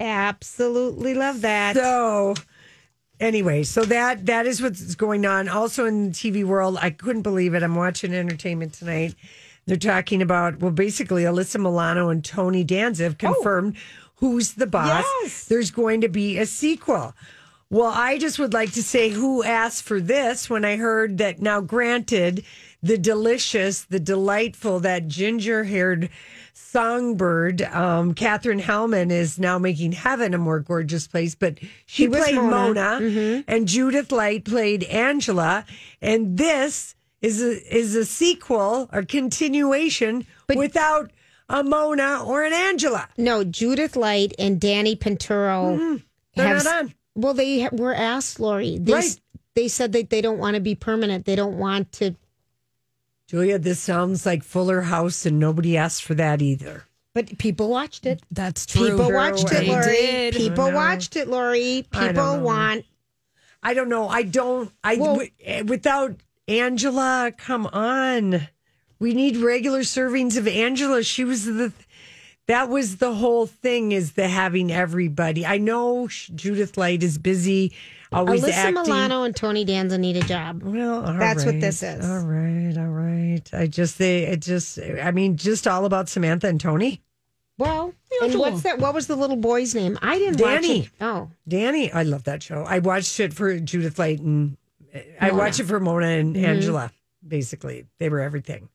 [0.00, 1.76] Absolutely love that.
[1.76, 2.34] So
[3.20, 5.48] anyway, so that that is what's going on.
[5.48, 7.62] Also in the TV world, I couldn't believe it.
[7.62, 9.14] I'm watching entertainment tonight.
[9.66, 13.34] They're talking about well, basically Alyssa Milano and Tony Danza have oh.
[13.34, 13.76] confirmed
[14.16, 15.04] who's the boss.
[15.22, 15.44] Yes.
[15.44, 17.14] There's going to be a sequel.
[17.68, 21.40] Well, I just would like to say who asked for this when I heard that
[21.40, 22.44] now granted
[22.82, 26.08] the delicious, the delightful, that ginger haired
[26.54, 32.08] songbird, um, Katherine Helmond is now making heaven a more gorgeous place, but she, She
[32.08, 32.80] played Mona, Mona.
[33.00, 33.40] Mm-hmm.
[33.48, 35.64] and Judith Light played Angela.
[36.00, 41.10] And this is a, is a sequel or continuation but, without
[41.48, 43.08] a Mona or an Angela.
[43.18, 45.96] No, Judith Light and Danny Pintauro Mm-hmm.
[46.36, 46.64] They're have.
[46.64, 46.94] not on.
[47.16, 48.78] Well, they were asked, Lori.
[48.78, 49.20] They, Right.
[49.56, 51.26] they said that they don't want to be permanent.
[51.26, 52.14] They don't want to.
[53.30, 56.82] Julia, this sounds like Fuller House, and nobody asked for that either.
[57.14, 58.22] But people watched it.
[58.28, 58.90] That's true.
[58.90, 59.84] People watched it, Lori.
[59.84, 60.34] did.
[60.34, 61.86] People watched it, Lori.
[61.92, 62.40] People know.
[62.40, 62.84] want.
[63.62, 64.08] I don't know.
[64.08, 64.72] I don't.
[64.82, 66.16] I Well- wi- eh, without
[66.48, 67.32] Angela.
[67.38, 68.48] Come on,
[68.98, 71.04] we need regular servings of Angela.
[71.04, 71.72] She was the.
[72.48, 73.92] That was the whole thing.
[73.92, 75.46] Is the having everybody.
[75.46, 77.72] I know Judith Light is busy,
[78.12, 78.82] always Alyssa acting.
[78.82, 80.62] Milano and Tony Danza need a job.
[80.62, 82.04] Well, all That's what this is.
[82.08, 83.42] All right, all right.
[83.52, 87.02] I just they it just I mean just all about Samantha and Tony.
[87.58, 87.92] Well,
[88.22, 88.78] and what's that?
[88.78, 89.98] What was the little boy's name?
[90.00, 90.80] I didn't watch Danny.
[90.84, 90.90] it.
[91.00, 92.64] Oh, Danny, I love that show.
[92.64, 94.56] I watched it for Judith Light and
[95.20, 96.44] I watched it for Mona and Mhm.
[96.44, 96.90] Angela.
[97.26, 98.70] Basically, they were everything.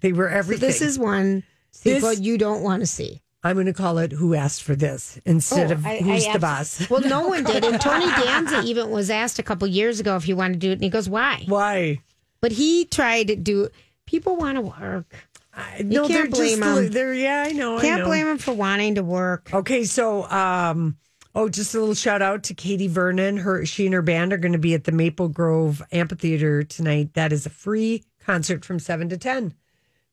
[0.00, 0.66] They were so everything.
[0.68, 3.20] this is one sequel This- you don't want to see.
[3.44, 6.32] I'm going to call it "Who Asked for This" instead Oh, of I- "Who's I
[6.32, 7.64] the boss." Well, no one did.
[7.64, 10.70] And Tony Danza even was asked a couple years ago if he wanted to do
[10.70, 11.44] it, and he goes, "Why?
[11.46, 12.00] Why?"
[12.40, 13.68] But he tried to do.
[14.06, 15.14] People want to work.
[15.54, 16.90] I, You no, can't they're blame just 'em.
[16.92, 17.80] they're yeah, I know.
[17.80, 18.06] Can't know.
[18.06, 19.50] blame him for wanting to work.
[19.52, 20.96] Okay, so um
[21.34, 23.36] oh just a little shout out to Katie Vernon.
[23.38, 27.14] Her she and her band are going to be at the Maple Grove Amphitheater tonight.
[27.14, 29.52] That is a free concert from 7 to 10.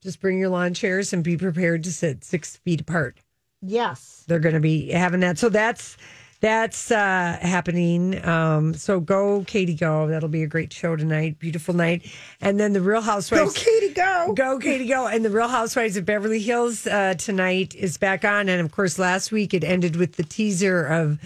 [0.06, 3.18] Just bring your lawn chairs and be prepared to sit 6 feet apart.
[3.64, 4.24] Yes.
[4.28, 5.40] They're going to be having that.
[5.40, 5.98] So that's
[6.42, 8.24] that's uh happening.
[8.24, 10.08] Um so go Katie go.
[10.08, 11.40] That'll be a great show tonight.
[11.40, 12.06] Beautiful night.
[12.40, 14.34] And then the Real Housewives Go, Katie, go.
[14.36, 15.08] Go, Katie, go.
[15.08, 18.48] And the Real Housewives of Beverly Hills uh, tonight is back on.
[18.48, 21.20] And of course, last week it ended with the teaser of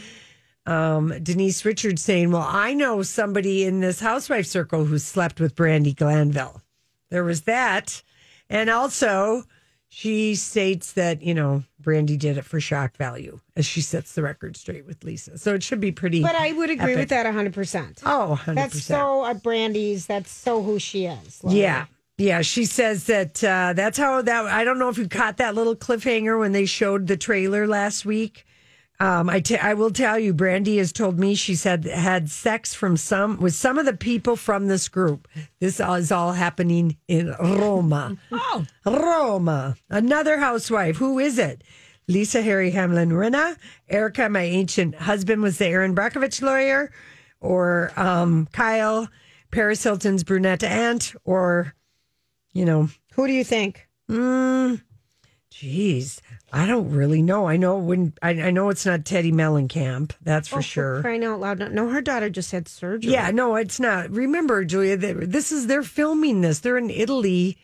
[0.66, 5.54] um, Denise Richards saying, Well, I know somebody in this housewife circle who slept with
[5.54, 6.62] Brandi Glanville.
[7.10, 8.04] There was that.
[8.50, 9.44] And also,
[9.90, 14.22] she states that, you know, Brandi did it for shock value as she sets the
[14.22, 15.38] record straight with Lisa.
[15.38, 16.22] So it should be pretty.
[16.22, 16.98] But I would agree epic.
[16.98, 18.02] with that 100%.
[18.06, 18.56] Oh, 100%.
[18.56, 20.06] That's so uh, Brandi's.
[20.06, 21.44] That's so who she is.
[21.44, 21.60] Lori.
[21.60, 21.86] Yeah.
[22.18, 24.46] Yeah, she says that uh, that's how that.
[24.48, 28.06] I don't know if you caught that little cliffhanger when they showed the trailer last
[28.06, 28.46] week.
[29.02, 32.74] Um, I, t- I will tell you, Brandi has told me she said had sex
[32.74, 35.28] from some with some of the people from this group.
[35.62, 38.18] This is all happening in Roma.
[38.32, 39.78] Oh, Roma.
[39.90, 40.98] Another housewife.
[40.98, 41.64] Who is it?
[42.10, 43.56] Lisa Harry Hamlin Rinna.
[43.88, 46.92] Erika, my ancient husband, was the Erin Brockovich lawyer,
[47.40, 49.08] or um, Kyle,
[49.52, 51.74] Paris Hilton's brunette aunt, or
[52.54, 53.88] you know, Who do you think?
[54.10, 54.82] mm,
[55.52, 56.20] geez,
[56.52, 57.48] I don't really know.
[57.48, 60.14] I know when I, I know it's not Teddi Mellencamp.
[60.24, 61.02] That's for Oh, sure.
[61.02, 61.60] Crying out loud.
[61.72, 63.12] No, her daughter just had surgery.
[63.12, 64.10] Yeah, no, it's not.
[64.10, 66.60] Remember, Julia, that this is they're filming this.
[66.60, 67.58] They're in Italy,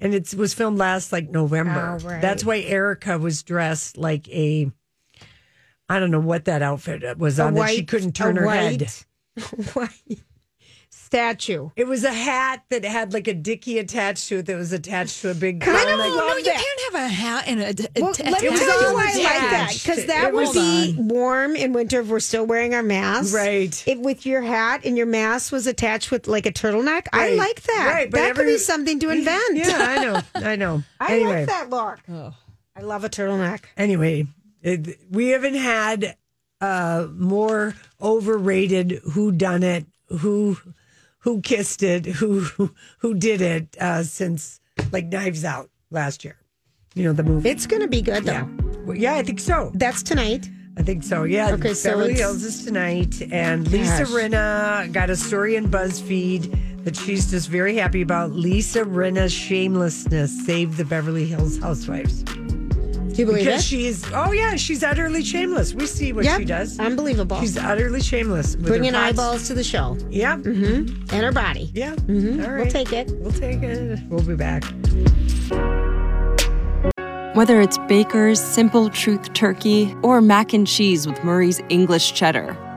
[0.00, 1.98] and it was filmed last like November.
[2.00, 2.22] Oh, right.
[2.22, 4.70] That's why Erika was dressed like a.
[5.88, 8.80] I don't know what that outfit was A on that she couldn't turn her white-
[8.82, 8.92] head.
[9.74, 9.90] white
[11.08, 11.70] statue.
[11.74, 15.22] It was a hat that had like a dicky attached to it that was attached
[15.22, 15.62] to a big.
[15.62, 16.54] Kind of like- no, you that.
[16.62, 17.68] can't have a hat and a.
[17.98, 20.96] a Well, let me tell you all why I like that because that would be
[20.98, 23.32] warm in winter if we're still wearing our masks.
[23.32, 23.82] Right.
[23.86, 27.62] If with your hat and your mask was attached with like a turtleneck, I like
[27.62, 27.90] that.
[27.90, 29.56] Right, but that could be something to invent.
[29.56, 30.20] Yeah, I know.
[30.34, 30.82] I know.
[31.00, 32.00] I anyway, like that look.
[32.76, 33.60] I love a turtleneck.
[33.78, 34.26] anyway,
[34.62, 36.16] it, we haven't had
[36.60, 40.56] uh, more overrated who done it, who
[41.20, 42.44] who kissed it, who
[42.98, 44.60] who did it uh, since
[44.92, 46.36] like Knives Out last year.
[46.94, 47.48] You know the movie.
[47.50, 48.32] It's going to be good though.
[48.32, 48.48] yeah,
[48.84, 49.70] Well, yeah, I think so.
[49.74, 50.48] That's tonight.
[50.76, 51.24] I think so.
[51.24, 51.50] Yeah.
[51.54, 54.08] Okay, so Beverly it's- Hills is tonight, and Lisa Gosh.
[54.12, 60.46] Rinna got a story in BuzzFeed that she's just very happy about Lisa Rinna's shamelessness
[60.46, 62.22] saved the Beverly Hills Housewives.
[63.18, 63.66] Do you believe because it?
[63.66, 65.74] she's oh yeah, she's utterly shameless.
[65.74, 66.78] We see what Yep, she does.
[66.78, 67.40] Unbelievable.
[67.40, 68.54] She's utterly shameless.
[68.54, 69.18] with her Bringing pots.
[69.18, 69.98] eyeballs to the show.
[70.08, 70.36] Yeah.
[70.36, 71.12] Mm-hmm.
[71.12, 71.68] And her body.
[71.74, 71.96] Yeah.
[71.96, 72.44] Mm-hmm.
[72.44, 73.10] All We'll take it.
[73.18, 73.98] We'll take it.
[74.08, 74.62] We'll be back.
[77.34, 82.56] Whether it's Baker's Simple Truth Turkey or mac and cheese with Murray's English Cheddar